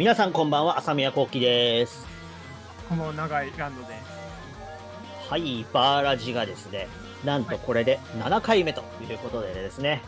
[0.00, 2.06] 皆さんこんばんは、朝宮幸喜です。
[2.88, 3.88] この長いランドで。
[5.28, 6.88] はい、バーラジがですね、
[7.22, 10.00] なんとこれで7回目ということでですね、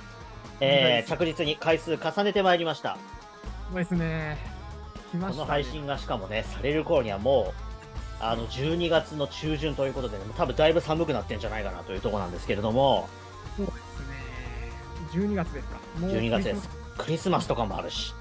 [0.61, 2.97] えー、着実に回数重ねてまいりました。
[3.71, 4.39] そうですね。
[5.11, 5.47] 来まこした、ね。
[5.47, 7.53] の配信がしかもね、される頃にはもう、
[8.19, 13.11] あの、12月の中旬ということで、ね、多分だいぶ寒くなってんじゃないかなというところなんですけれども、
[13.59, 13.77] そうです
[15.19, 15.27] ね。
[15.29, 15.77] 12月ですか。
[16.01, 16.71] もう12月です。
[16.97, 18.15] クリスマスとかもあるし。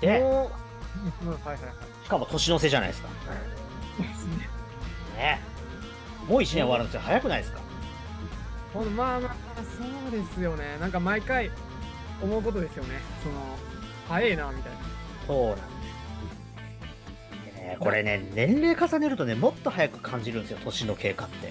[0.00, 0.50] で、も
[1.22, 2.04] う、うん、はいはいはい。
[2.04, 3.08] しかも年の瀬じゃないですか。
[3.98, 4.48] ですね。
[5.16, 5.40] ね。
[6.28, 7.00] もう1年終わるんですよ。
[7.00, 7.60] 早くないですか
[8.72, 10.76] ほんとまあまあ、そうですよね。
[10.80, 11.50] なんか毎回
[12.22, 13.00] 思うことですよね。
[13.22, 13.34] その、
[14.08, 14.78] 早いな、みたいな。
[15.26, 15.62] そうなんで
[17.52, 17.54] す。
[17.56, 21.48] でね、これね、年齢重ねるとね、もっと早く感じるんですよ、年の経過って。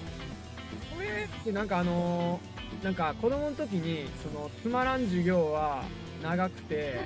[0.94, 5.82] これってなんかあのーなんか子供の時に、その、つまらん授業は
[6.22, 7.00] 長くて、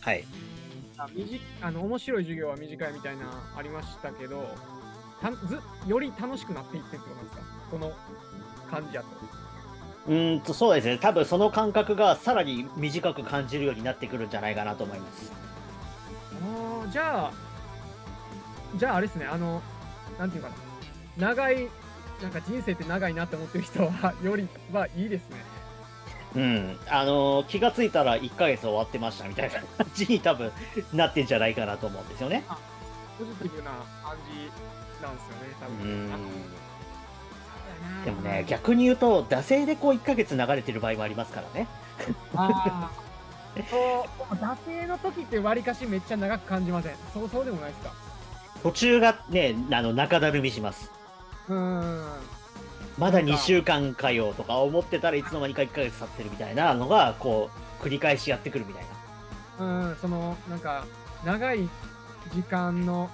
[0.00, 0.24] はい。
[0.98, 3.24] あ短あの面白い授業は短いみたいな
[3.56, 4.54] ありましたけど
[5.20, 7.42] たずより楽しくなっていってるってことなんですか？
[7.70, 7.92] この
[8.70, 9.08] 感じやと。
[10.08, 10.98] うーんと、そうですね。
[10.98, 15.32] 多分その感覚がさらに短く感じるようになってくるんじゃないかなと思います。
[16.42, 17.32] あーじゃあ
[18.76, 19.26] じゃああれですね。
[19.26, 19.60] あの
[20.18, 20.54] なんていうかな。
[21.18, 21.68] 長い
[22.22, 25.36] なんか人生って長いなって思ってる人はよりはいいですね
[26.36, 26.78] うん。
[26.88, 30.52] あのー気がついたら1ヶ月終わってましたみたいな感じに多分
[30.92, 32.44] なってんじゃないかなと思うんですよね。
[33.18, 33.70] ポジティブな
[34.04, 36.10] 感じなんですよね多う分ん。
[38.04, 41.66] でもね、逆に言うと、惰性でこう1ヶ月流れてる場合もありますからね。
[42.34, 47.92] あーそう惰性の時ってわりかしめっちゃ長く感じませんそうそうでもないですか
[48.62, 50.90] 途中がね、あの、中だるみします。
[51.48, 52.04] うーん
[52.98, 58.84] まだ2なんか週間かよとか思ってたらいつの間にか1ヶ月経ってるみたいなのが、こう、繰り返しやってくるみたい
[59.58, 59.88] な。
[59.88, 60.84] うん、その、なんか、
[61.24, 61.68] 長い
[62.34, 63.08] 時間の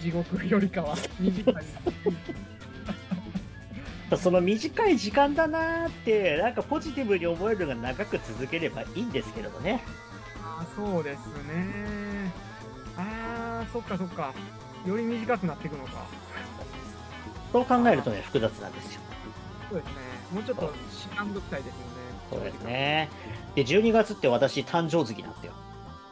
[0.00, 1.54] 地獄よりかは短い。
[4.16, 9.82] その短い時間だなーって、なんかポジティブに思えるのが長く続ければいいんですけれどね。
[10.42, 11.18] ああ、そうです
[11.48, 12.30] ね。
[12.96, 14.34] ああ、そっかそっか。
[14.86, 16.04] より短くなっていくのか。
[17.52, 19.00] そう考えるとね、複雑なんですよ。
[19.70, 19.92] そうですね。
[20.32, 21.84] もうちょっとしかんどきたいですよね。
[22.30, 22.62] そうです。
[22.64, 23.10] ね。
[23.54, 25.52] で、12月って私、誕生月なんですよ。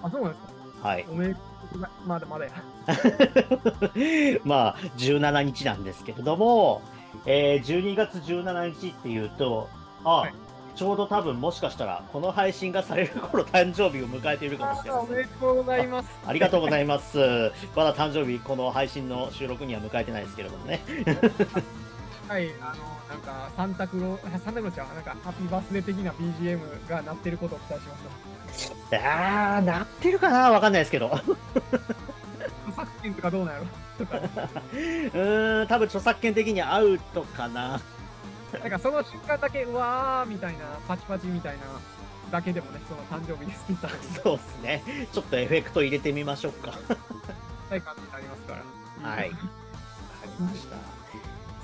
[0.02, 0.44] あ、そうなんです
[0.82, 0.88] か。
[0.88, 1.06] はい。
[1.10, 2.52] おめでとうございまだまだや。
[4.44, 6.82] まあ、17日なんですけれども、
[7.26, 9.68] えー12月17日っていうと、
[10.04, 10.34] あ、はい
[10.74, 16.08] ちょうど多分もしかしたら、この配信がされる頃誕生日を迎えているかもしれまおせんめでとうございます。
[16.26, 17.18] ありがとうございます。
[17.76, 20.80] まだ誕生日、この配信の収録には迎えてないですけれどもね。
[22.28, 27.96] はい、あの、なんか、サンタクロ、サンタクロちゃうなんか、ハッピーバースデー的な BGM が鳴ってることを期待しま
[28.56, 28.70] し
[29.04, 30.50] あー、なってるかな？
[30.50, 31.06] わかんないですけど。
[31.08, 31.16] うた。
[31.16, 31.32] 著
[32.76, 33.66] 作権とかどうなんやろ
[33.98, 34.16] とか。
[34.72, 37.80] ーん、多分著作権的にアウトかな。
[38.62, 41.64] なんかその瞬間だけ、うわーみたいな、パチパチみたいな
[42.30, 45.06] だけでもね、その誕生日ですって言ったら、そうですね。
[45.12, 46.72] ちょっとエフェクト入れてみましょうか。
[47.70, 48.56] 大感になりますか
[49.02, 49.08] ら。
[49.10, 49.30] はい。
[49.30, 49.38] わか
[50.26, 50.76] りました。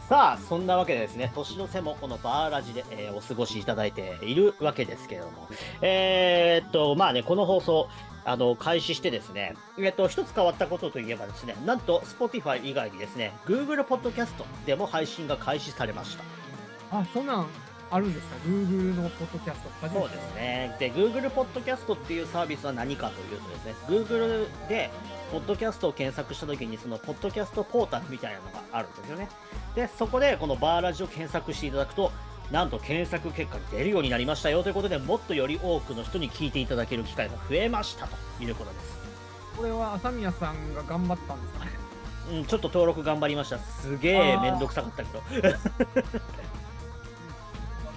[0.08, 5.48] さあ、そんなわけでですね、年の瀬もこのバーラジで、えーお過ごしいただいているわけですけれども、
[5.82, 7.88] えーっと、まあね、この放送、
[8.24, 14.32] あの、開始してですね、えっと、一つ変わったことといえばですね、なんと、Spotify 以外にですね、Google Podcast
[14.64, 16.24] でも配信が開始されました。
[16.90, 17.46] あ、そんなん
[17.90, 19.70] あるんですか ?Google のポッドキャスト。
[19.80, 20.76] 初めてそうですね。
[20.78, 24.90] で、Google Podcast っていうサービスは何かというとですね、Google で、
[25.30, 29.28] ポッドキャストを検索したときに、その、ポッドキャストポータルみたいなのがあるんですよね。
[29.74, 32.10] で、そこで、このバーラジを検索していただくと、
[32.50, 38.98] なんと検索結果に出るようになりましたよということで、もっとより多くの人に聞いていただける機会が増えましたということです。
[39.56, 41.64] これは朝宮さんが頑張ったんですか？
[41.64, 41.70] ね
[42.32, 43.58] うん、ちょっと登録頑張りました。
[43.58, 45.22] すげえめんどくさかったけど。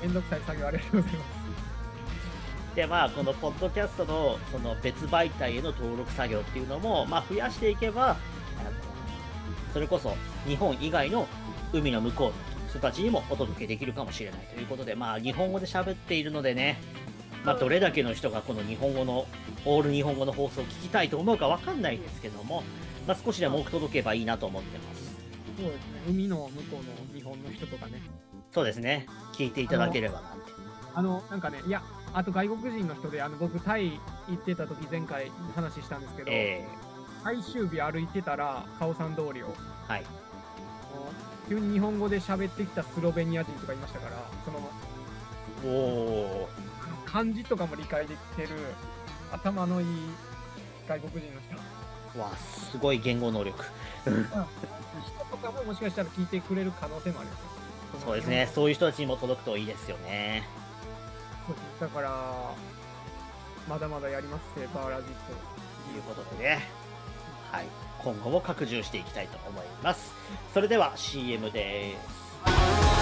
[0.02, 2.76] めんどくさい作業ありがとうございます。
[2.76, 8.16] でまあこのポッドキャストのその別媒体への登録作業っていうのも、まあ、増やしていけば
[9.74, 10.16] それこそ
[10.48, 11.28] 日本以外の
[11.74, 12.34] 海の向こうの
[12.70, 16.80] 人たちにもお届けできるかもしれないということでまあ日本語で喋っているのでね、
[17.44, 19.28] まあ、どれだけの人がこの日本語の
[19.66, 22.64] オール日本語の放送を聞きたいと思うかわかんないですけども、
[23.08, 25.10] まあ、少しでも多く届けばいいなと思ってます
[25.58, 26.02] そうですね。
[26.08, 28.02] 海の向こうの日本の人とかね。
[28.52, 29.06] そうですね。
[29.34, 30.52] 聞いていただければなんて。
[30.96, 31.82] あの、なんかね、いや、
[32.14, 36.66] あと外国人の人で、あの、僕、タイ行ってた時前回話したんですけど、え
[37.24, 40.06] 最終日歩いてたら、カオさん通りを、ーはい。
[41.48, 44.70] 急に日本語で喋ってきたスロベニア人とかいましたから、その、
[45.66, 46.50] お
[47.06, 48.50] 漢字とかも理解できてる、
[49.32, 49.88] 頭のいい
[50.88, 52.20] 外国人の人。
[52.20, 53.64] わあ、すごい言語能力。
[54.04, 54.12] 人
[55.30, 57.42] とかももしかしたら聞いてくれる可能性もあります。
[57.44, 57.59] よ
[58.04, 60.44] そうですね、そういう人たちにも届くといいですよね。
[61.80, 62.54] だから、
[63.68, 65.60] まだまだやりますせ、バーラジット。
[65.92, 66.68] ということでね、
[67.52, 67.66] はい、
[68.04, 70.14] 今後も拡充していきたいと思います。
[70.54, 71.96] それでは CM で
[72.46, 72.99] す。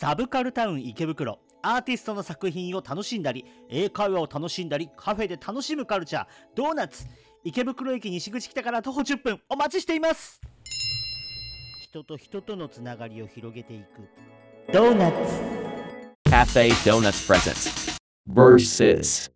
[0.00, 1.40] サブカルタウン池袋。
[1.60, 6.26] アーティストの作品を楽しんだり英会話を楽しんだりカフェで楽しむカルチャー。
[6.56, 7.04] ドーナツ。
[7.44, 9.40] 池袋駅西口北から徒歩10分。
[9.50, 10.40] お待ちしています。
[11.82, 14.72] 人と人とのつながりを広げていく。
[14.72, 15.18] ドーナツ
[16.30, 19.30] Cafe Donuts presents Versus.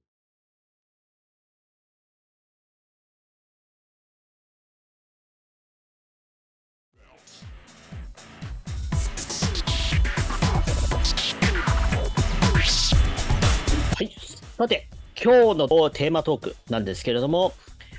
[14.56, 14.86] さて
[15.20, 17.54] 今日のテーマトークなんですけれども、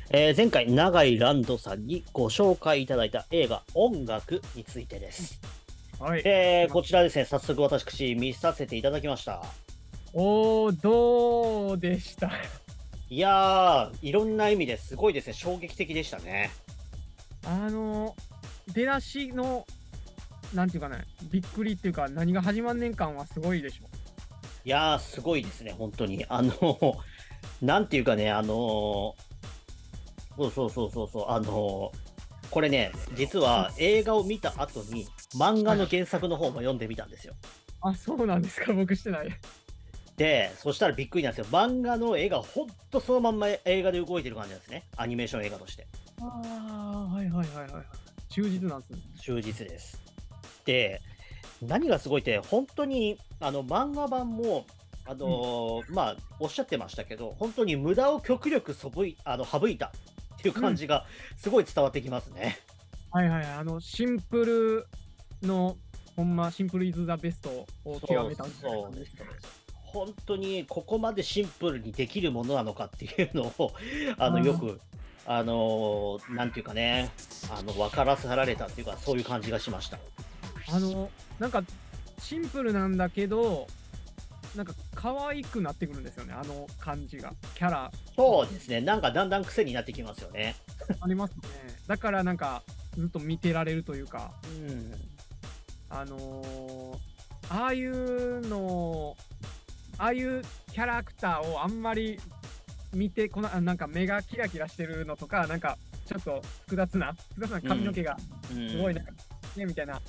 [0.10, 5.42] えー前回永井ランドさんにご紹介いただいた映画「音楽」についてです、
[6.00, 6.22] はい。
[6.24, 9.44] えーこちらですね早速私見させていただきました。
[10.14, 12.32] おー、どうでした？
[13.10, 15.34] いやーいろんな意味ですごいですね。
[15.34, 16.52] 衝撃的でしたね。
[17.46, 18.16] あの、
[18.74, 19.68] 出だしの、
[20.54, 23.90] なんていうかね、びっくりっていうか、何が始まんねん感はすごいでしょ。
[24.66, 26.26] いやー、すごいですね、本当に。
[26.28, 26.98] あの、
[27.62, 29.16] なんていうかね、あの、
[30.36, 31.92] そうそうそうそうそう、あの、
[32.50, 37.36] これね、実は映画を見た後に、漫画の原作の方も読んでみたんですよ。
[37.82, 39.30] あ、そうなんですか、僕してない。
[40.18, 41.46] で、そしたらびっくりなんですよ。
[41.52, 44.88] 漫画の絵がほんとそのまんま映画で動いてる感じなんですね。
[44.98, 45.86] アニメーション映画として。
[46.22, 47.86] ああ、はいはいはいはい。
[48.30, 49.00] 忠実なんですね。
[49.22, 50.02] 忠実です。
[50.66, 51.02] で、
[51.62, 54.66] 何がすごいって、本当にあの漫画版も、
[55.06, 59.92] あのーまあ、おっしゃってましたけど、本当に無駄を極力そぶいあの省いたっ
[60.42, 61.06] ていう感じが
[61.38, 62.60] すごい伝わってきますね。
[63.12, 63.52] はいはいはい。
[63.54, 65.78] あの、シンプルの、
[66.16, 67.50] ほんま、シンプルイズザベスト
[67.86, 69.30] を極めたみたいな感じですかね。
[69.86, 73.72] 本当にここまでシンプルにできるものなのかっていうのを
[74.18, 74.82] あのよく、
[75.26, 77.12] あのーなんていうかね、
[77.50, 79.98] あの分からせられたっていうか、そういう感じがしました。
[80.74, 81.10] あの、
[81.40, 81.64] なんか、
[82.20, 83.68] シンプルなんだけど、
[84.56, 87.34] なんか、可愛くなってくるんですよね、あの感じが。
[87.56, 90.56] キャラそうですね、なんかだんだん癖になってきますよね。
[91.02, 91.38] ありますね。
[91.88, 92.64] だから、なんか、
[92.98, 94.92] ずっと見てられるというか、うん
[95.90, 97.16] あのー
[97.50, 99.16] ああいうの、
[99.98, 100.42] ああいう
[100.72, 102.20] キャラクターをあんまり
[102.94, 105.78] 見てこな、あなんか目がキラキラしてるのとか、なんか
[106.08, 108.18] ちょっと複雑な、複雑な髪の毛が
[108.52, 109.12] うんすごいなんか、
[109.56, 110.02] ね、みたいな、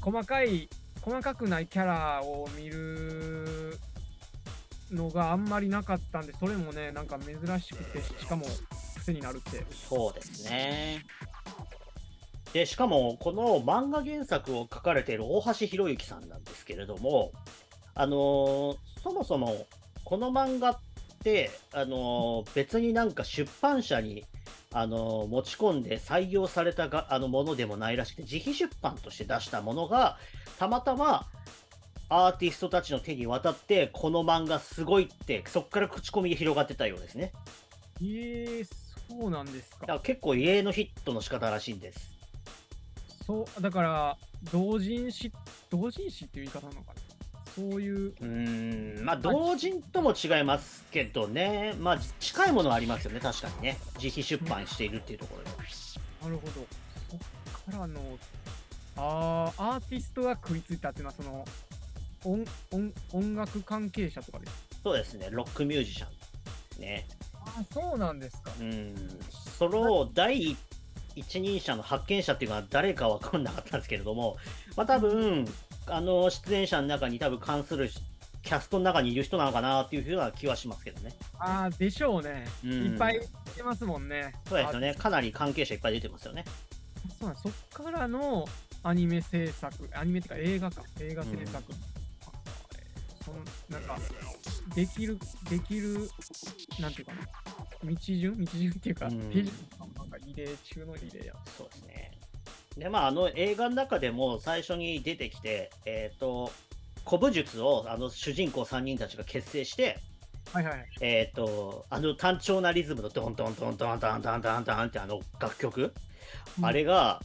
[0.00, 0.68] 細かい、
[1.02, 3.78] 細かくないキャラを見る
[4.90, 8.46] のがあんまりなかったんで、それもね、なんか珍しくて、しかも
[8.96, 9.64] 癖になるって。
[9.88, 11.04] そうですね。
[12.52, 17.32] で、しかも、この漫画原作を書かれている大橋博之さんなんですけれども、
[17.94, 19.66] あのーそもそも、
[20.04, 20.78] この漫画っ
[21.22, 24.24] て、あのー別になんか出版社に、
[24.72, 30.18] あのー持ち込んで採用されたがあのものでもないらしくて、自費出版として出したものが、
[30.58, 31.26] たまたま
[32.10, 37.32] アーティストたちの手に渡って、この漫画すごいって、そこから口コミで広がってたようですね。
[38.00, 38.68] えー、
[39.08, 39.92] そうなんですかだか。
[39.94, 42.12] ら結構異例のヒットの仕方らしいんです。
[43.26, 44.16] そう、だから、
[44.52, 45.32] 同人誌、
[45.70, 47.00] 同人誌っていう言い方なのかな。
[47.58, 53.78] そういう、うーん、まあ、同人とも違いますけどね、まあ、近いものはありますよね、確かにね。
[54.00, 55.50] 自費出版しているっていうところで。
[56.22, 56.66] なるほど。
[57.10, 58.00] そっからの、
[58.96, 61.44] あーアーティストが食いついたっていうのは、その、
[62.24, 64.52] 音音音楽関係者とかです。
[64.84, 66.06] そうですね、ロックミュージシャ
[66.78, 67.06] ンね。
[67.34, 68.52] あそうなんですか。
[68.60, 68.94] うん、
[69.58, 70.56] その第
[71.16, 74.36] 一人者の発見者っていうのは誰か分かんなかったんですけれども、
[74.76, 75.44] まあ、多分
[75.90, 77.90] あの出演者の中に多分関する
[78.42, 81.12] キャストの中にいる人なのかなっていうふうな気はしますけどね。
[81.38, 82.46] ああ、でしょうね。
[82.64, 84.32] うんいっぱい出てますもんね。
[84.48, 86.44] そうですよね、あかなり関係者いっぱい出てますよね。
[87.20, 88.46] そうそっからの
[88.82, 91.72] アニメ制作、アニメっていうか映画か、映画制作。
[92.26, 92.32] あ
[93.24, 93.98] そんなんか、
[94.74, 95.18] できる、
[95.50, 96.10] できる、
[96.80, 97.20] なんていうかな、
[97.84, 98.44] 道順？
[98.44, 101.34] 道順っていうか、うんなんか異例中の異例や。
[101.56, 102.17] そうですね。
[102.78, 106.52] で、まあ、あの映画の中でも最初に出てきて、えっ、と、
[107.04, 109.98] 古武術をあの主人公3人たちが結成して、
[110.52, 110.86] はいはい。
[111.00, 115.92] えっ、と、あの単調なリズムのドンドンドンドンドンドンドンドンってあの楽曲、うん
[116.62, 117.22] あれが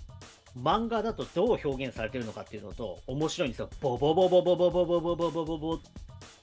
[0.57, 3.69] 漫画だとどう表現されてるのかっていうのと面白いんですよ。
[3.81, 5.79] ボボボボボボボボボボボボボっ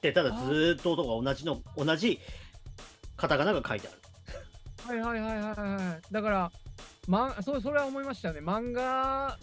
[0.00, 2.18] てただずーっと音が同じの同じ
[3.16, 4.00] カタカナが書いてある。
[4.84, 6.12] はいはいはいはいはい。
[6.12, 6.52] だから、
[7.10, 8.40] ま、そそれは思いましたよね。
[8.40, 9.36] 漫画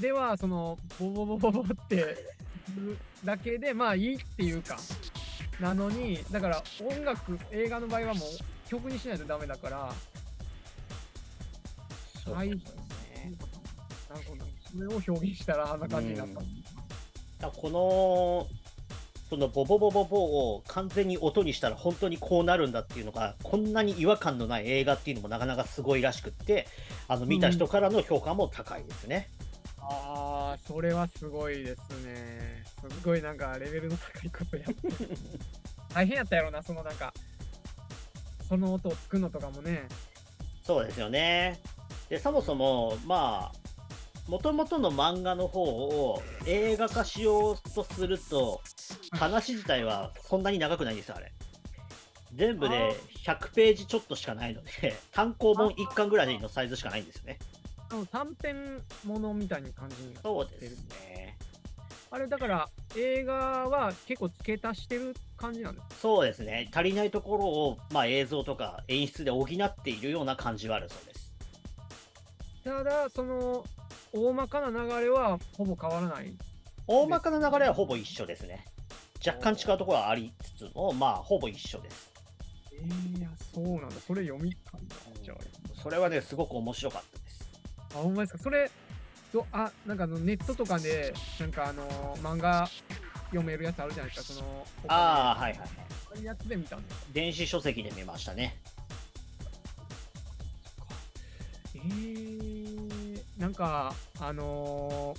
[0.00, 2.16] では、その、ボボボボボって
[3.24, 4.76] だけで、まあいいっていうか、
[5.60, 9.94] なのに、だから音楽、映画の場合はもう曲にしないとダメだから、
[12.32, 12.56] はいね
[14.10, 14.44] なるほど。
[14.68, 16.34] それを表現したらあんな感じになった。
[16.34, 16.46] だか
[17.42, 18.61] らこの
[19.32, 26.66] そのボボボボボを完全に音にしたら本当にこうなるんだっていうのがこんなに違和感のない映画っていうのもなかなかすごいらしくって
[27.08, 29.30] あの見た人からの評価も高いですね。
[29.78, 32.62] ああ、それはすごいですね。
[32.90, 35.16] すごいなんかレベルの高いことやってる。
[35.94, 37.14] 大変やったやろな、そのなんか、
[38.46, 39.88] その音を作るのとかもね。
[40.62, 41.58] そうですよね。
[42.10, 43.61] でそもそもまあ
[44.32, 48.62] もともとの漫画の方を映画化しようとすると
[49.10, 51.30] 話自体はそんなに長くないんですよあれ。
[52.34, 52.96] 全部で
[53.26, 57.38] 100ページちょっとしかないので単行本1巻ぐらいのサイズしかないんですよね。
[58.10, 61.36] 短編ものみたいな感じになってそうですね。
[62.10, 65.94] あれだから映画は結構付け足してる感じなんですか？
[66.00, 66.70] そうですね。
[66.72, 71.22] 足りないところを、まあ、映像とか演出で補っているような感じはあるそうです。
[72.64, 73.64] ただその
[74.12, 76.32] 大まかな流れはほぼ変わらない
[76.86, 78.64] 大まかな流れはほぼ一緒ですね。
[79.24, 82.12] 若干違うところはありつつも、まあ、ほぼ一緒です。
[82.72, 84.80] えー、いやそうなんだそれ読みたい
[85.14, 85.34] なじゃ
[85.80, 87.48] それはね、すごく面白かったです。
[87.94, 88.38] ああほんまですか？
[88.42, 88.70] それ
[89.32, 92.68] どあなんかネットとかでなんかあの漫画
[93.26, 95.68] 読めるやつあるじゃないですかそのああ、はいはいはい。
[96.16, 97.06] あいうやつで見たんですか？
[97.12, 98.60] 電子書籍で見ましたね。
[101.74, 102.31] えー、
[103.42, 105.18] なんかあのー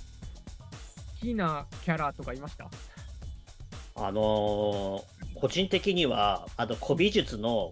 [1.20, 2.70] きなキャラとかいました？
[3.96, 7.70] あのー個人的には、あの、古美術の、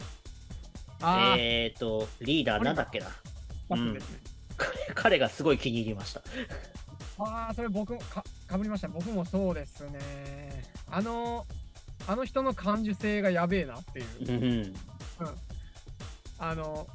[1.01, 3.07] えっ、ー、と、リーダーなんだっけな？
[3.69, 4.19] パスですね。
[4.59, 6.21] 彼彼がすごい気に入りました。
[7.19, 8.89] ああ、それ僕もかかぶりました。
[8.89, 10.65] 僕もそうですね。
[10.91, 11.47] あの、
[12.07, 14.33] あの人の感受性がやべえなっていう。
[14.33, 14.35] う
[14.67, 14.75] ん。
[16.39, 16.87] あの、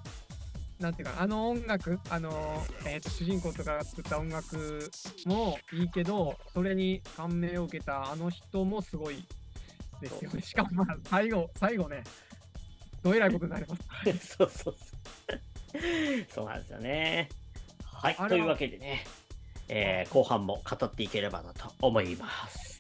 [0.79, 4.89] なんていうかな、あの音楽、あの、えーと主人公とかが作った音楽
[5.25, 9.23] もいいけど、それに感銘を受けたあの人もすごい
[10.01, 10.41] ですよね。
[10.41, 12.03] しかもまあ、最後、最後ね、
[13.03, 13.81] どえらいことになります。
[14.37, 14.85] そうそうそ
[15.35, 16.25] う。
[16.29, 17.29] そうなんですよね。
[17.83, 18.15] はい。
[18.15, 19.05] というわけでね、
[19.69, 22.76] えー後半も語っていければなと思います。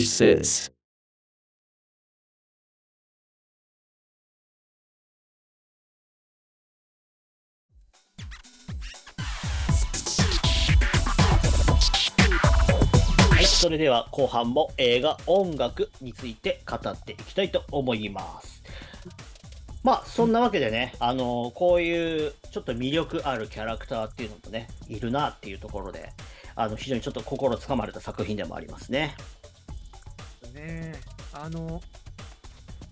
[0.00, 0.72] Versus
[13.30, 13.44] はい。
[13.44, 18.62] それでは後半も映画、音楽について語っていきたいと思います。
[19.82, 26.12] まあ、そんなわけでね、あのこういうちょっと魅力あるキャラクターっていうのもね、いるなっていうところで、
[26.54, 29.14] あの非常にちょっと心つかまれた作品でもありますね。
[30.50, 30.94] ね
[31.32, 31.80] あの、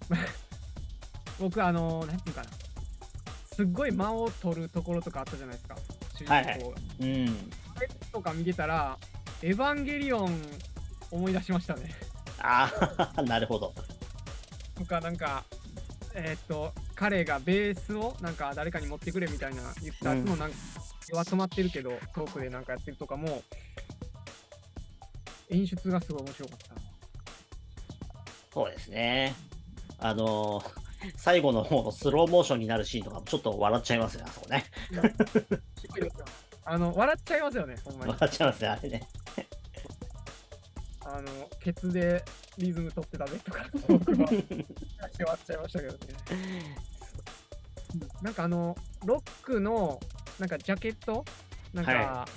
[1.39, 2.51] 僕、あの、なんていうかな、
[3.53, 5.77] すっごい間を取るところとかあったじゃないですか、
[6.17, 6.35] 主人公が。
[6.35, 7.51] はいはいうん。
[8.13, 8.99] とか見てたら、
[9.43, 10.43] エヴァンゲリオン
[11.11, 11.95] 思い出しましたね。
[12.41, 13.75] ああ、 なるほど。
[14.75, 15.45] とか、なんか、
[16.15, 20.57] えーっと、彼がベースをなんか誰かに持ってくれみたいな言ったやつもなんか、
[21.13, 23.43] は止まってるけど、トークでなんかやってるとかも、
[25.51, 26.88] 演出がすごい面白かった。
[28.59, 29.37] そうですね。
[30.01, 30.61] あの
[31.15, 34.65] 最後の方のスローモーションになるシーンとかもちょっと笑っちゃいますね、あそこね。
[36.65, 38.13] あの、笑っちゃいますよね、ほんまに。
[38.15, 39.09] 笑っちゃいますね、あれね。
[41.07, 42.25] あの、ケツで
[42.59, 45.99] リズム取ってたねとか、僕は笑っちゃいましたけどね。
[48.21, 50.01] なんかあの、ロックの、
[50.41, 51.25] なんかジャケット？
[51.73, 52.29] なんか、は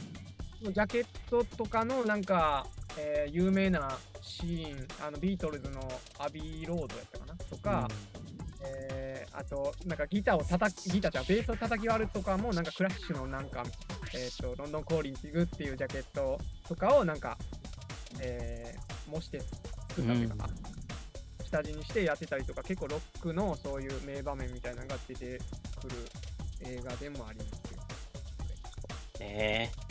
[0.61, 2.67] ジャケットとかのなんか、
[2.99, 5.81] えー有名なシーン、あのビートルズの
[6.19, 7.35] アビーロードやったかな？
[7.35, 7.87] とか、
[8.63, 13.63] えーあと、なんかギターを叩き、ギターじゃんベースを叩き割るとかも、なんかクラッシュのなんか、
[14.13, 16.37] えっ、と、ロンドンコーリングっていうジャケット
[16.67, 17.37] とかをなんか、
[18.19, 19.41] えー模して
[19.89, 20.49] 作ったっていうか、
[21.43, 25.37] 下地にしてやってたりとか、結構ロックのそういう名場面みたいなのが出て
[25.81, 25.95] くる
[26.61, 27.81] 映画でもありますよ。
[29.19, 29.90] ねえ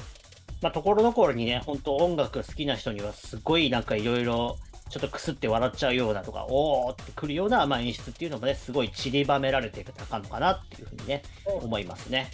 [0.62, 4.58] まあ、ところどころにね、本当音楽好きな人にはすごいなんかいろいろ
[4.90, 12.30] ちょっとくすって笑っちゃうようなとか、おーってくるような、まあ、演出っていうのもね、すごい散りばめられてたのかなっていうふうにね、思いますね。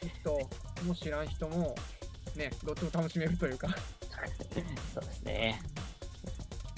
[0.00, 0.40] きっと、
[0.84, 1.74] も知らん人も、
[2.36, 3.68] ね、どっちも楽しめるというか、
[4.94, 5.60] そうですね。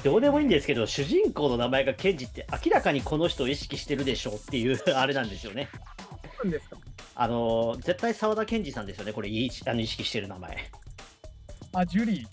[0.02, 5.68] どうでもいいんですけど、主人公の名前がケンジって明らかにこの人を意識してるでしょうっていうあれなんですよね。
[6.42, 6.76] なんですか？
[7.22, 10.70] あのー絶対澤田研二さんですよね、これいあの意識してる名前。
[11.74, 12.26] あ、ジュリー。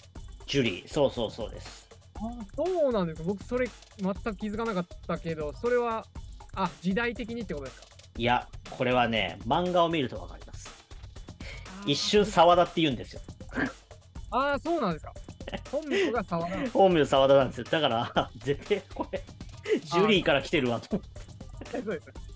[0.45, 1.89] ジュリー、そうそうそうです。
[2.15, 2.19] あ
[2.55, 3.67] そうなんですか僕それ
[4.01, 6.03] 全く気づかなかったけどそれは
[6.55, 7.87] あ時代的にってことですか？
[8.17, 10.73] いや、これはね、漫画を見るとわかります。
[11.85, 13.21] 一瞬澤田って言うんですよ。
[14.31, 15.13] ああそうなんですか
[15.69, 17.65] 本名が沢田 本名澤田なんですよ。
[17.69, 19.21] だから、絶対これ、
[19.83, 21.81] ジュリーから来てるわと思って。
[21.81, 22.26] そうです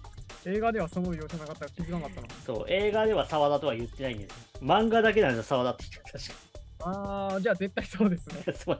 [0.45, 4.31] 映画ではその描写なかったら気づかなかったなそう、映画では澤田とは言ってないんです。
[4.31, 4.37] よ。
[4.61, 5.83] 漫画だけなんですよ、澤田って。
[5.91, 6.51] 言って確
[6.83, 8.43] ああじゃあ絶対そうですね。
[8.53, 8.79] そう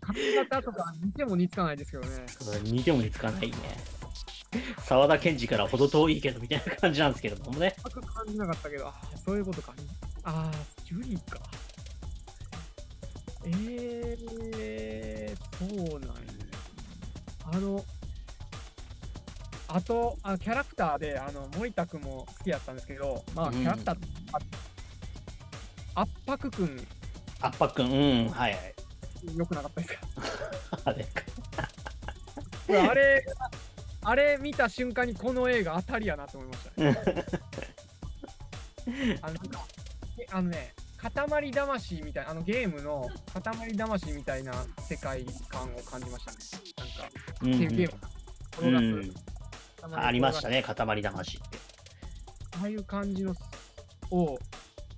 [0.00, 2.26] 髪型とか似ても似つかないですけどね。
[2.62, 3.56] 似ても似つかないね。
[4.86, 7.74] 澤田研二からほど遠いけどみたいな感じなんですけれどもね。
[7.82, 8.88] 全く感じなかったけど。
[8.88, 9.74] あーそういうことか。
[10.24, 11.40] ああジュリーか。
[13.46, 16.14] えー、そうなんや
[17.52, 17.84] あの
[19.76, 23.54] あとあキャラクターであの森田君も好きやったんですけどまあうん。
[23.54, 23.96] キャラクター、
[25.94, 26.86] あ圧迫君
[27.40, 28.74] 圧迫君、うん、はいはい。
[29.36, 30.00] 良くなかったですか？
[30.84, 31.06] あれ
[32.68, 33.26] 俺 あれ
[34.02, 36.98] あれ見た瞬間にこの映画当たりやなと思いましたね。
[39.22, 39.36] あの
[40.30, 43.08] あのね塊魂みたいなあのゲームの
[43.42, 44.52] 塊魂みたいな
[44.88, 46.38] 世界観を感じましたね。
[46.76, 47.10] なんか
[47.42, 48.00] うんっていうゲーム
[48.52, 49.04] 転がうん。
[49.04, 49.23] す、
[49.96, 51.58] ありましたね、塊魂って。
[52.60, 53.34] ああいう感じの
[54.10, 54.38] を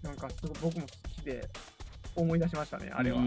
[0.02, 0.88] なんかすごい僕も好
[1.22, 1.48] きで
[2.14, 3.24] 思い出しましたねあれは、な。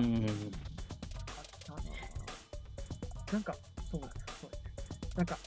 [3.31, 3.55] なんか
[3.91, 4.51] そうだなそう。
[4.51, 4.73] ですね
[5.15, 5.37] なんか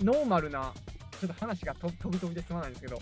[0.00, 0.72] ノーマルな
[1.20, 2.98] ちょっと話がと飛び飛びですまないんですけど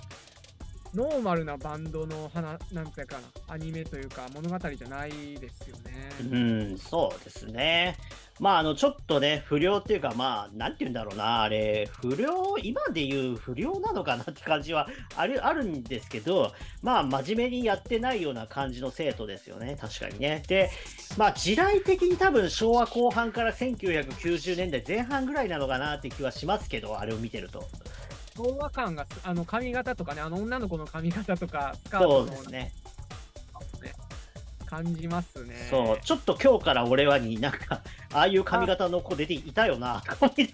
[0.95, 3.17] ノーマルなバンドの話なんていうか
[3.49, 6.39] なアニメというか物語じゃないですよね、う
[6.75, 7.97] ん、そうですね。
[8.41, 20.43] まあ、あの、ちょっとね、不良っていうか、まあ、なんて言うんだろうな、あれ、不良、今で言う不良なのかなって感じはあるあるんですけど、まあ、真面目にやってないような感じの生徒ですよね、確かにね。
[20.49, 20.71] で、
[21.17, 27.65] まあ、時代的に多分昭和後半から1990年代前半ぐらいなのかなって気はしますけど、あれを見てると。
[28.37, 32.73] 昭和感がすあの髪型とかねあの女の子の髪型とかスカーそうトのですね。
[34.73, 37.83] 感じますねそう、ちょっと今日から俺はになんか、
[38.15, 40.03] ああいう髪型の子出ていたよな、
[40.39, 40.49] ね。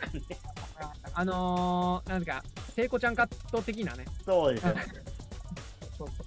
[1.14, 2.42] あのー、なんか
[2.74, 4.74] 聖子ちゃんカット的なねそうですよ。
[5.96, 6.26] そうそう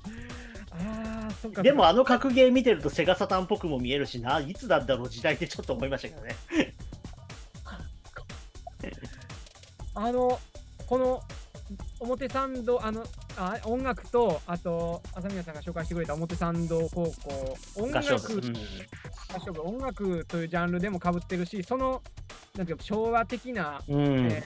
[0.71, 6.35] ああそっかでもあの格ゲー見てるとセガサタンっぽくも見えるしな、いつなんだろう時代ってちょっと思いましたけどね。
[9.95, 10.39] あの、
[10.87, 11.21] この
[11.99, 13.03] 表参道、あの、
[13.37, 19.61] あ音楽と、あと、朝宮さんが紹介してくれた表参道高校、音楽、合唱部。
[19.63, 22.01] 音楽というジャンルでもかぶってるし、その、
[22.55, 24.43] なんていうか、昭和的なうんえ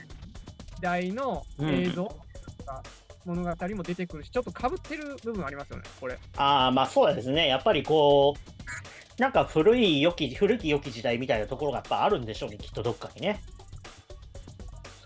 [0.76, 2.82] 時代の映像とか、
[3.24, 6.18] 物語も出てくるし、ちょっとかぶってる部分ありますよね、これ。
[6.36, 7.48] ああ、まあそうですね。
[7.48, 13.42] やっぱりこう、なんか古い良き、古き良き時代みたいなところがやっぱあるんでしょうね、きっとどっかにね。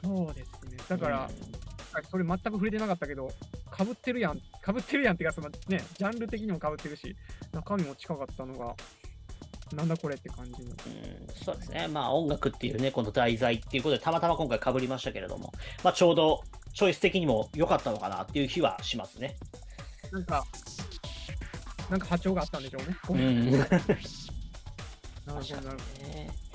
[0.03, 0.77] そうですね。
[0.89, 1.61] だから、うん
[2.09, 3.33] それ全く触れてなかったけど、
[3.81, 7.17] かぶってるやん、かぶってるやんっていうか、そのね、ジャンル的にもかぶってるし、
[7.51, 8.75] 中身も近かったのが、
[9.75, 10.59] なんだこれって感じの。
[10.59, 10.75] うん
[11.35, 11.89] そうですね。
[11.89, 15.51] まあ音楽っていうね、この題材っていうことで、たまたま今回被りましたけれども、
[15.83, 16.43] まあちょうど
[16.75, 19.37] チョイス的にも良かったのかなっていう気はしますね。
[20.13, 20.45] なんか、
[21.89, 22.99] なんか波長があったんでしょうね。
[23.09, 23.51] うん。
[23.57, 23.71] なる
[25.25, 26.50] ほど、なるほね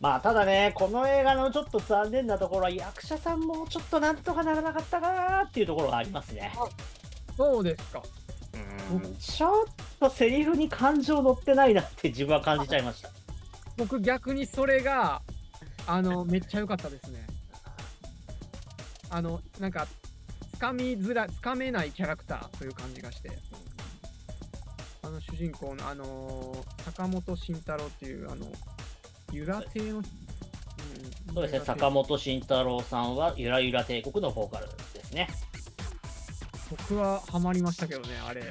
[0.00, 6.52] まあただね、この映画のちょっと残念なところは、役者さんもちょっとなんとかならなかったかなっていうところがありますね。
[7.36, 8.02] そうですか。
[8.90, 9.64] うんちょっ
[10.00, 13.10] とセリフに感情乗ってないなって自分は感じちゃいました。
[13.76, 15.20] 僕逆にそれが、
[15.86, 17.26] あの、めっちゃ良かったですね。
[19.10, 19.86] あの、なんか、
[20.54, 23.30] つかみづら、つかめないキャラクターという感じがして。
[25.02, 28.46] あの主人公の、あのー坂本慎太郎っていう、あの、
[29.32, 30.04] ゆら亭の、うん、
[31.34, 35.28] そうですね、坂本慎太郎さんはゆらゆら帝国のボーカルですね。
[36.70, 38.42] 僕はハマりましたけどね、あれ。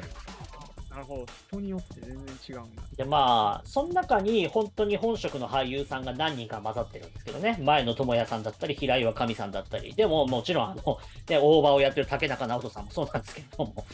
[0.90, 2.82] なるほど、人によって全然違うんだ。
[2.98, 10.98] でまあ、その中に本当に本職の俳優さんが何人か混ざってるんですけどね、前野智也さんだったり、平岩神さんだったり、でももちろんあの、
[11.30, 13.86] ね、大場をやってる竹中直人さんもそうなんですけども、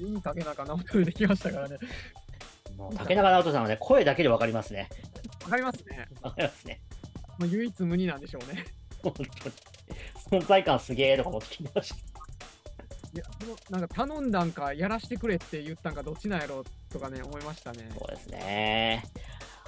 [0.00, 1.78] いい竹中直人できましたからね。
[2.96, 4.88] 竹中直人さんはね、声だけで分かりますね。
[5.44, 6.08] わかりますね。
[6.22, 6.80] 分かりますね。
[7.38, 8.64] もう唯一無二なんでしょうね。
[9.02, 9.28] 本当に。
[10.30, 11.96] 存在感すげえとか思って聞いてました。
[11.96, 17.90] いや、そのなんか頼んだんか、やらしてくれって言ったんか、どっちなんやろとかね、思いましたね。
[17.98, 19.04] そうですね。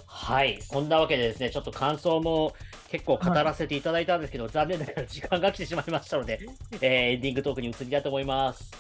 [0.07, 2.55] はい、そんなわけでですね、ちょっと感想も
[2.89, 6.41] 結構語らせていただいたんですけど、残念ながら時間が来てしまいましたので、
[6.75, 8.71] えーエンディングトークに移りたいと思います。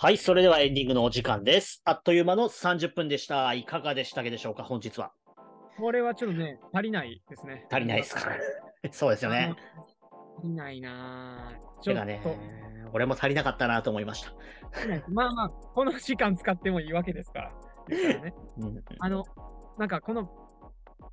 [0.00, 1.82] はい、それではエンディングのお時間です。
[1.84, 3.52] あっという間の30分でした。
[3.54, 5.10] いかがでしたでしょうか、本日は。
[5.76, 7.66] これはちょっとね、足りないですね。
[7.68, 8.30] 足りないですか？
[8.92, 9.56] そうですよね。
[10.38, 11.80] 足りないなぁ。
[11.82, 12.32] ちょってかねと、、
[12.92, 14.30] 俺も足りなかったなと思いました。
[15.08, 17.50] まあまあ、この時間使ってもいいわけですから。
[17.88, 19.24] ね、 うん、あの、
[19.78, 20.30] なんかこの、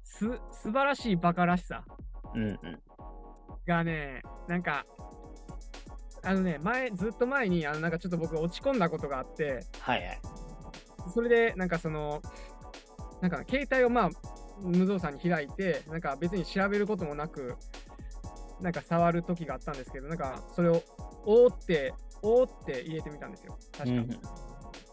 [0.04, 1.84] す、素晴らしいバカらしさ
[2.36, 2.60] うん、うん。
[3.65, 4.86] がね、なんか、
[6.25, 10.19] あのね、前、ずっと前に、あの、なんかちょっと僕落ち込んだことがあって、はいはい。
[11.13, 12.21] それで、なんかその、
[13.21, 14.09] なんか携帯をまあ、
[14.61, 17.55] 無造作に開いて、なんか別に調べることもなく、
[18.59, 20.81] なんか触る時があったんですけど、なんかそれを、
[21.25, 23.57] おーって、おーって入れてみたんですよ。
[23.71, 23.97] 確かに。
[23.99, 24.09] うん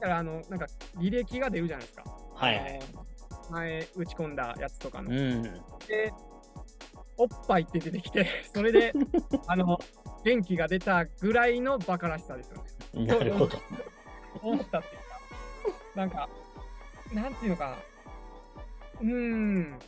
[0.02, 0.66] だから、あの、なんか
[0.96, 2.04] 履歴が出るじゃないですか。
[2.34, 2.80] はいはい。
[3.50, 5.10] 前打ち込んだやつとかの。
[5.10, 5.42] うん。
[5.42, 6.12] で、
[7.16, 8.92] おっぱいって出てきて、それで、
[9.46, 9.78] あの、
[10.24, 13.06] 元気が出たぐらいのバカらしさですよね。
[13.06, 13.58] なるほど。
[14.42, 15.08] 思ったっていうか、
[15.94, 16.28] なんか、
[17.12, 17.76] なんていうのかな。
[19.00, 19.78] うーん。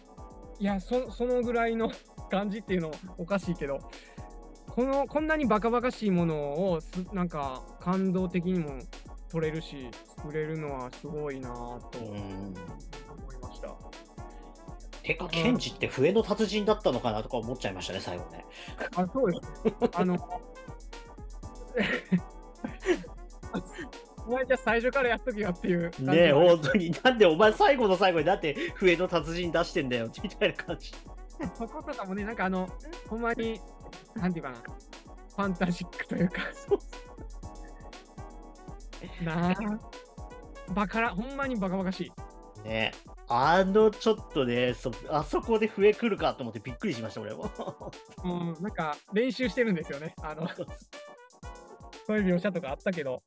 [0.58, 1.90] いや、そそのぐらいの
[2.30, 3.78] 感じっていうのおかしいけど、
[4.68, 8.78] この、こんなにバカバカしいものをす、なんか、感動的にも
[9.30, 11.98] 取れるし、作れるのはすごいなぁと。
[15.04, 18.46] てか、ケンジって笛の達人だったのかなとか思っちゃいましたね、最後ね。
[18.96, 19.74] あ、そうですね。
[19.94, 20.14] あの、
[24.26, 26.90] お前じゃあ最初からやっとけよっていうねえ、は本当に。
[27.04, 30.94] なんでお前最後の最後になって笛の達人出してんだよ、みたいな感じ。
[31.54, 32.66] そことかもね、なんかあの、
[33.06, 33.60] ほんまに、
[34.14, 36.40] なんていうかな、ファンタジックというか、
[39.22, 39.54] なあ、
[40.72, 42.12] バカら、ほんまにバカバカしい。
[42.66, 42.92] ね
[43.36, 47.50] あのちょっとねそ、あそこで笛来るかと思ってびっくりしました、俺も。
[48.22, 50.14] うん、なんか練習してるんですよね。
[50.22, 50.46] あの、
[52.06, 53.24] そういう描写とかあったけど、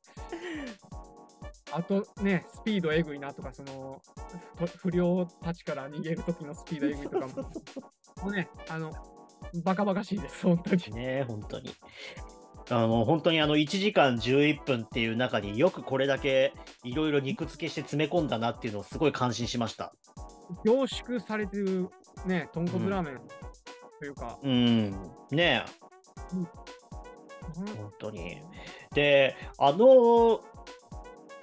[1.72, 4.00] あとね、スピードえぐいなとか、その、
[4.56, 7.34] ふ不良たちから逃げる時のスピードえぐいとかも、
[8.24, 8.90] もうね、あの、
[9.62, 10.94] バカバカしいです、本当に。
[10.94, 11.74] ね本当に。
[12.70, 16.52] あの本当にあの1時間11分っていう中によくこれだけ
[16.84, 19.94] いろいろ肉付けして詰め込んだなっていうのをすごい感心しました。
[20.64, 21.88] 凝縮されてる
[22.26, 23.20] ね、豚骨ラーメン
[23.98, 24.90] というか、うん、
[25.30, 25.64] ね
[26.32, 26.48] うん
[27.76, 28.42] 本当に。
[28.94, 30.40] で、あの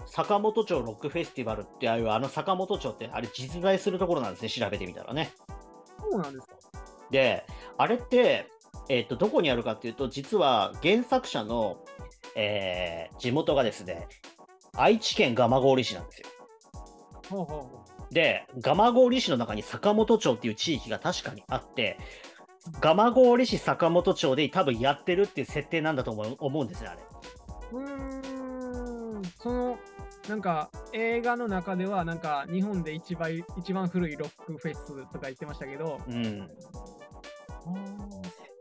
[0.06, 5.34] 坂本町ロックフェスティバルってああいうあの坂本町ってあれ実在するところなんですね、調べてみたらね。
[6.00, 6.56] そうなんですか。
[7.12, 7.46] で、
[7.78, 8.48] あれって、
[8.90, 11.78] えっとどこにあるかっていうと、実は原作者の、
[12.36, 14.08] えー地元がですね、
[14.76, 16.28] 愛知県蒲郡市なんですよ。
[17.30, 21.98] ほうほうほで、蒲郡市の中に坂本町っていう地域が確かにあって、
[22.82, 27.02] 蒲郡市坂本町で多分やってるっていう設定なんだと思う思うんですね、あれ。
[27.72, 27.80] う。
[27.80, 29.78] うーん、その、
[30.30, 36.50] なんか映画の中では、なんか日本で一番一番古いロックフェスとか言ってましたけど、うん。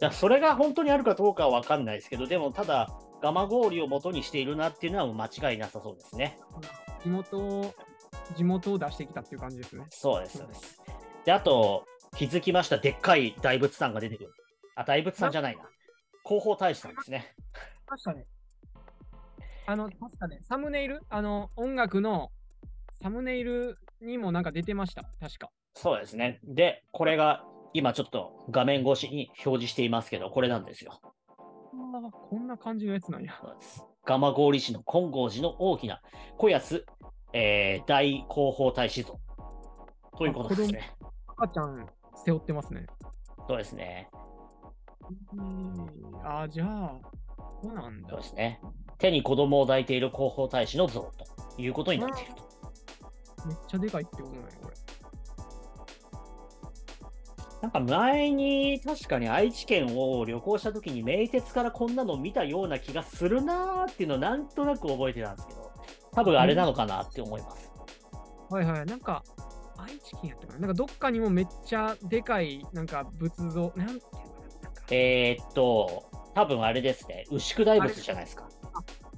[0.05, 2.89] だそれが本当にあるかどうかは分かんないですけど、でもただ、
[3.21, 6.39] 蒲郡を元にしているなっていうのは間違いなさそうですね。
[7.03, 7.75] 地元を、
[8.37, 9.85] 地元を出してきたっていう感じですね。
[9.91, 10.81] そうです、そうです。
[11.25, 11.85] で、あと、
[12.17, 14.33] 気づきました、でっかい大仏さんが出てくる。
[14.77, 15.63] あ、大仏さんじゃないな。
[16.25, 17.35] 広報大使さんですね。
[17.87, 18.27] 確かね。
[19.67, 22.31] あの、確かね、サムネイル、あの、音楽の
[23.03, 25.03] サムネイルにもなんか出てました。
[25.21, 25.51] 確か。
[25.75, 26.41] そうですね。
[26.45, 31.01] で、これが今ちょっと画面越しに表示していますけど、これなんですよ。
[31.03, 31.07] あ
[32.07, 33.35] あ、こんな感じのやつなんや。
[34.05, 36.01] 蒲郡市の金剛寺の大きな
[36.39, 36.85] 小安、
[37.33, 39.19] えー大広報大使像
[40.17, 40.95] ということですね。
[41.37, 41.87] 赤ちゃん
[42.25, 42.87] 背負ってますね。
[43.49, 44.09] そうですね。
[45.37, 45.75] うん
[46.25, 46.99] ああ、じゃあ、
[47.61, 48.21] そうなんだそう。
[48.21, 48.61] ですね。
[48.99, 51.11] 手に子供を抱いている広報大使の像
[51.57, 52.45] ということになっていると。
[53.49, 54.75] めっちゃでかいってことなんや、これ。
[57.65, 65.73] なんか前に確かに愛知県を旅行した時に名鉄からこんなの見たような気がするなーっていうのをなんとなく覚えてたんですけど、
[66.13, 67.73] 多分あれなのかなって思います。
[68.51, 68.85] はいはい。
[68.85, 69.25] なんか、
[69.79, 70.59] 愛知県やったかな。
[70.59, 74.21] なんかどっかにもめっちゃでかい、なんか仏像、なんていうのかな。
[74.91, 78.47] えー、っと、多分あれですね、牛久大仏じゃないですか。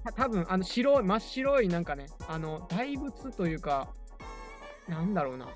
[0.05, 3.89] た多分あの白い、真っ白い、なんかね、あの、大仏というか、
[4.87, 5.49] なんだろうな。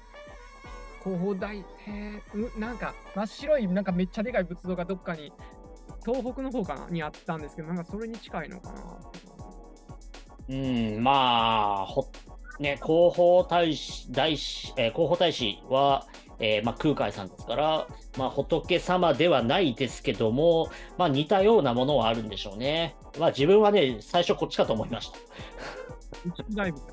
[1.02, 5.32] 広報大、へえ、うなんか、真っ白い、なんかめっちゃでかい仏像がどっかに、
[6.04, 8.82] 東北の方かなにあったんですけど、なんかそれに近いのかな。
[10.48, 12.10] うん、まあ、ほ
[12.58, 16.06] ね、広報大使、大使、えー広報大使は、
[16.40, 17.86] えーまあ、空海さんですから、
[18.18, 22.96] まあ、仏様ではないですけども、まあ、似たようなものはあるんでしょうね。
[23.18, 25.18] まあ、自分はね、最初こっちかと思いました。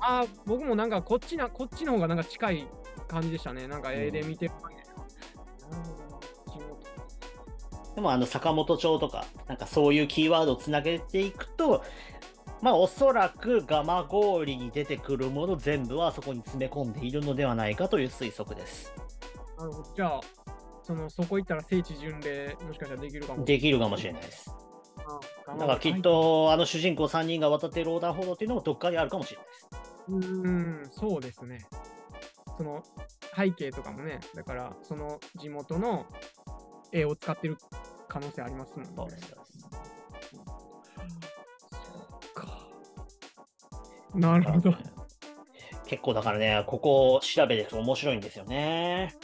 [0.00, 2.66] あ、僕もなんかこっちな、こっちの方がなんか近い
[3.08, 3.66] 感じでしたね。
[3.66, 4.88] なんか絵で見てる感じで。
[8.00, 11.82] も、あの、坂本町とか、なんかそういうキーワードをつなげていくと、
[12.60, 14.04] まあ、おそらく蒲
[14.44, 18.92] 郡に出てくるもの全部はそこに詰め込んでいるのではないかという推測です。
[19.58, 19.92] なるほど。
[19.94, 20.20] じゃあ、
[20.82, 23.44] そのそこ行ったら聖地巡礼、もしかしたらできるかも。
[23.44, 24.54] できるかもしれないです。
[25.46, 26.00] あだからきっ。
[26.00, 29.68] と、あの主人公3人が渡っている横断歩道っていうのもどっかにあるかもしれないです。
[30.08, 31.66] うーん、そうですね。
[32.58, 32.82] その
[33.36, 36.06] 背景とかもね、だからその地元の
[36.90, 37.56] 絵を使ってる
[38.08, 38.92] 可能性ありますもんね。
[38.96, 39.28] そうです。
[39.28, 39.68] そうです
[41.70, 42.68] そうか。
[44.14, 44.74] なるほど。
[45.86, 49.14] 結構だからね、ここを調べていくと面白いんですよね。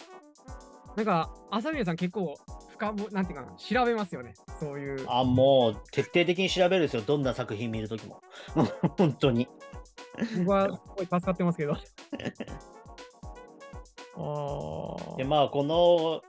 [0.96, 2.36] なんか、朝宮さん結構
[2.70, 4.34] 深ぼ、なんていうかな、調べますよね。
[4.60, 5.04] そういう。
[5.08, 7.02] あ、もう徹底的に調べるんですよ。
[7.02, 8.22] どんな作品見るときも。
[8.96, 9.48] 本当に。
[10.38, 11.74] 僕はすごい助かってますけど。
[14.16, 16.22] あで、まあ、この、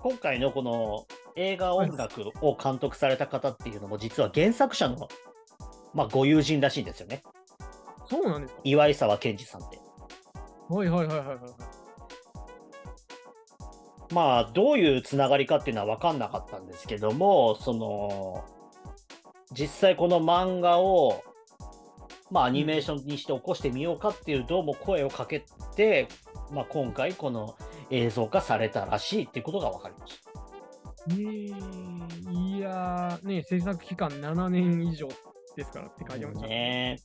[0.00, 5.08] 今回のこの映画音楽を監督された方っていうのも、実は原作者の、
[5.94, 7.22] まあ、ご友人らしいんですよね。
[8.08, 8.60] そうなんですか？
[8.62, 9.80] 岩井沢健二さんって。
[10.68, 11.38] はいはいはいはいはい。
[14.12, 18.44] まあ、どういうつながりかっていうのは分かんなかったんですけども、その、
[19.52, 21.24] 実際この漫画を、
[22.30, 26.06] まあ、アニメーションにして起こしてみようかっていう、どうも声をかけて、
[26.50, 27.56] まあ、今回この
[27.90, 30.30] 映像化されたらしいっていうことが分かりました。
[31.08, 35.08] えー、いやー、ね、制作期間7年以上
[35.56, 36.46] ですからって書いてました。
[36.46, 36.98] ね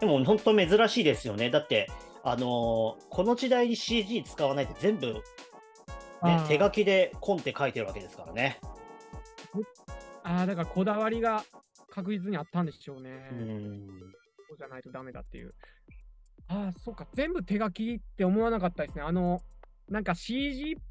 [0.00, 1.50] でも本当珍しいですよね。
[1.50, 1.88] だって、
[2.22, 5.22] あのーこの時代に CG 使わないで全部、ね
[6.48, 8.58] 手書きでコンテ書いてるわけですからね。
[10.22, 11.44] ああ、だからこだわりが
[11.90, 13.28] 確実にあったんでしょうね。
[13.32, 13.88] うん。
[14.48, 15.54] そうじゃないとダメだっていう。
[16.48, 17.06] ああ、そうか。
[17.14, 19.02] 全部手書きって思わなかったですね。
[19.02, 19.40] あの、
[19.88, 20.82] なんか CG っ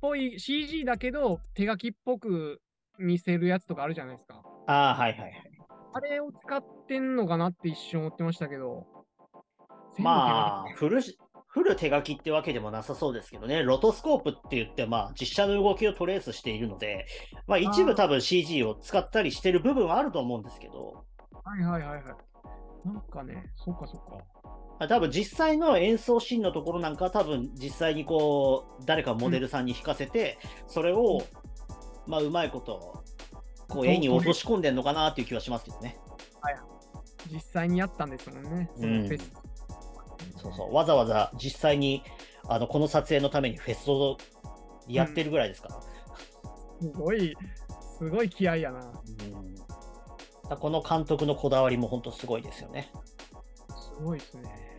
[0.00, 2.60] ぽい、CG だけど手書きっぽく
[2.98, 4.42] 見せるやつとかあるじゃないですか。
[4.66, 5.32] ああ、はいはいはい。
[5.92, 8.86] あれを使ってんのかなって一瞬思ってましたけど。
[9.98, 17.06] まあ、フルし、フル手書きってわけでもなさそうですけどね、ロトスコープって言って、まあ、実写の動きをトレースしているので、
[17.48, 21.04] まあ、一部多分 CG を使ったりしてる部分はあると思うんですけど、
[21.44, 22.04] はいはいはいはい。
[22.84, 24.24] なんかね、そうかそうか。
[24.80, 31.22] まあ多分実際の演奏シーンのところなんかは多分実際にこう、誰かモデルさんに弾かせて、それを、
[32.06, 33.04] まあ、うまいこと、
[33.68, 36.00] こう、絵に落とし込んでんのかなっていう気はしますけどね。
[37.30, 38.70] 実際にやったんですもんね。
[38.74, 39.32] そのフェス。
[40.36, 42.02] そうそう、わざわざ実際に、
[42.48, 44.16] あの、この撮影のためにフェスを
[44.88, 45.80] やってるぐらいですから。
[46.80, 47.36] すごい、
[47.98, 48.80] すごい気合いやな。
[48.80, 49.54] うん
[50.50, 52.90] だこの監督のこだわりも本当すごいですよね。
[53.68, 54.69] すごいですね。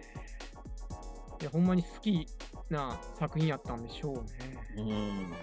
[1.41, 2.27] いや、ほんまに好き
[2.69, 4.23] な作品やったんでしょうね。
[4.77, 5.33] うん。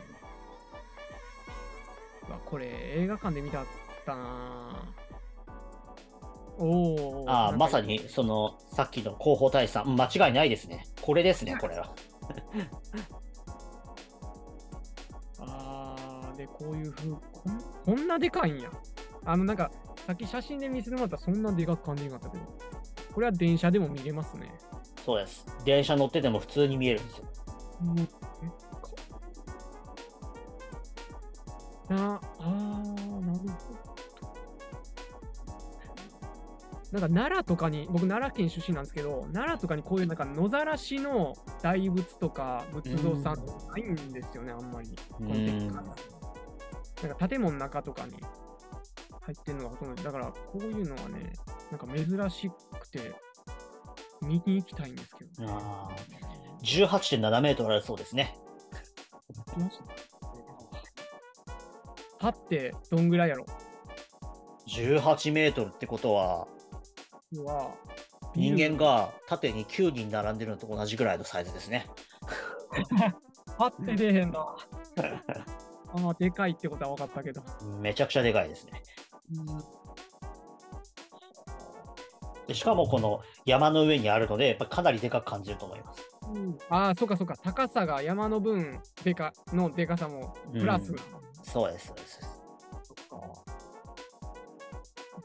[2.28, 3.66] うわこれ映画館で見たっ
[4.06, 4.94] たな
[6.56, 7.24] おお。
[7.28, 10.84] ああ、まさに、その、さっきの広報大使さん、うん間違いないですね。
[11.02, 11.92] これですね、これは。
[15.40, 15.96] あ
[16.32, 18.70] あ、で、こういうふう、こんこんなでかいんや。
[19.24, 19.70] あの、なんか、
[20.06, 22.44] さっき写真で見せてもらったらそんなでかく感じなかったけど。
[23.14, 24.52] これは電車でも見れますね。
[25.08, 25.46] そうです。
[25.64, 27.24] 電車乗ってても普通に見えるんですよ。
[31.88, 33.48] うん、あー、なるほど。
[36.92, 44.90] なんか奈良とかに、僕奈良県出身なんですけど、奈良とかにこういうなんか野ざらしの大仏とか仏像さんないんですよね、あんまり。
[47.02, 48.12] なんか建物の中とかに
[49.22, 51.32] 入ってるのがほとんどでだからこういうのはね、
[51.70, 53.14] なんか珍しくて
[54.28, 55.30] 見に行きたいんですけど。
[55.48, 58.36] あー18.7メートルあるそうですね。
[62.20, 63.46] はってどんぐらいやろ
[64.66, 66.46] ？18メートルってことは、
[67.32, 67.70] うわ
[68.34, 71.86] 人間が縦に9人並んでるのと同じぐらいのサイズですね。
[73.56, 74.56] はって出えへんな。
[75.94, 77.42] あまあ、でかいってことは分かったけど。
[77.80, 78.82] めちゃくちゃでかいですね。
[82.48, 86.10] でしかもこの山の上にあるので、やっぱかなりでかく感じると思います。
[86.70, 87.36] ああ、そうかそうか。
[87.36, 90.90] 高さが山の分でかのでかさもプラス。
[90.92, 90.98] うん
[91.44, 92.20] そうです、そうです。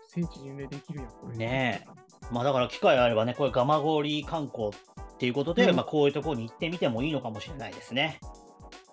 [0.07, 1.37] 聖地巡礼できるやん、これ。
[1.37, 1.87] ね
[2.31, 4.71] まあだから機会があればね、これ蒲郡観光っ
[5.17, 8.19] ていうことで、うんまあこういうところに行ってみてもいいのかもしれないですね。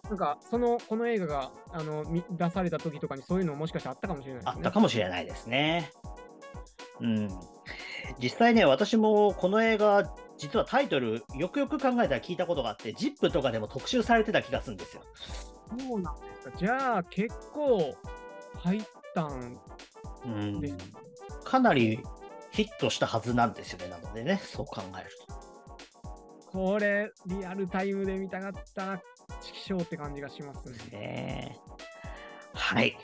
[0.09, 4.51] なんか、その、この映画があのみ出された時とかにそういうのもしかしてあったかもしれないね。
[4.55, 5.93] あったかもしれないですね。
[7.01, 7.29] うん。
[8.19, 15.03] 実際ね、私もこの映画、実はタイトル、よくよく考えたら聞いたことがあって、ZIP とかでも特集されてた気がするんですよ。
[15.79, 16.57] そうなんですか。
[16.57, 17.95] じゃあ、結構
[18.59, 18.83] 入っ
[19.15, 19.61] たん
[20.25, 20.77] うんです。
[21.45, 22.01] かなり
[22.51, 23.89] ヒットしたはずなんですよね。
[23.89, 25.41] なのでね、そう考えると。
[26.51, 28.99] これ、リアルタイムで見たかった、
[29.41, 30.99] チキショーって感じがしますね。
[30.99, 31.61] ね
[32.55, 32.97] はい。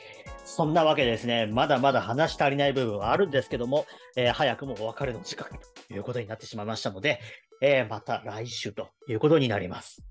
[0.45, 5.47] そんなわけでですね、まだまだ話し足りない部分はあるんですけども、えー早くもお別れの時間
[5.87, 7.19] ということになってしまいましたので、
[7.61, 10.01] えーまた来週ということになります。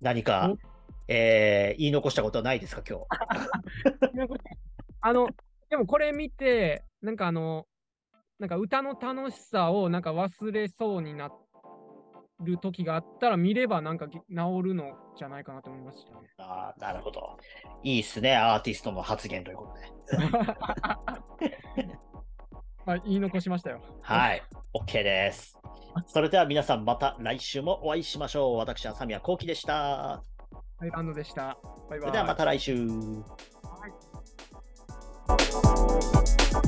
[0.00, 0.58] 何かお、
[1.08, 3.06] えー言い残したことはないですか、今日？
[5.00, 5.28] あの、
[5.70, 7.66] でもこれ見て、なんかあの、
[8.40, 11.30] なんか歌の楽しさをなんか忘れそうにな
[12.40, 14.24] る時があったら見ればなんかぎ治
[14.62, 16.28] るのじゃないかなと思いましたね。
[16.38, 17.36] あーなるほど。
[17.82, 19.74] いいっすね、アーティストの発言というこ
[20.08, 20.26] とで。
[22.86, 23.80] ま あ、言い残しましたよ。
[24.02, 24.42] はい、
[24.74, 25.58] OK です。
[26.06, 28.56] それでは皆さんまた来週もお会いしましょう。
[28.58, 30.22] 私はサミヤコウキでした。
[30.78, 31.58] ハイランドでした。
[31.90, 32.00] バイバイ。
[32.00, 32.86] それではまた来週。
[32.86, 33.34] は
[36.64, 36.67] い